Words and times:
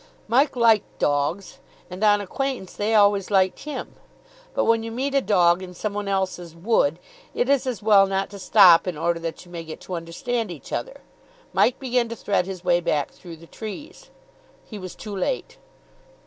Mike 0.27 0.55
liked 0.55 0.97
dogs, 0.97 1.59
and, 1.87 2.03
on 2.03 2.21
acquaintance, 2.21 2.73
they 2.73 2.95
always 2.95 3.29
liked 3.29 3.59
him. 3.65 3.93
But 4.55 4.63
when 4.65 4.81
you 4.81 4.89
meet 4.89 5.13
a 5.13 5.21
dog 5.21 5.61
in 5.61 5.75
some 5.75 5.93
one 5.93 6.07
else's 6.07 6.55
wood, 6.55 6.97
it 7.35 7.47
is 7.47 7.67
as 7.67 7.83
well 7.83 8.07
not 8.07 8.31
to 8.31 8.39
stop 8.39 8.87
in 8.87 8.97
order 8.97 9.19
that 9.19 9.45
you 9.45 9.51
may 9.51 9.63
get 9.63 9.79
to 9.81 9.93
understand 9.93 10.49
each 10.49 10.73
other. 10.73 11.01
Mike 11.53 11.77
began 11.79 12.09
to 12.09 12.15
thread 12.15 12.47
his 12.47 12.63
way 12.63 12.79
back 12.79 13.11
through 13.11 13.35
the 13.35 13.45
trees. 13.45 14.09
He 14.65 14.79
was 14.79 14.95
too 14.95 15.15
late. 15.15 15.59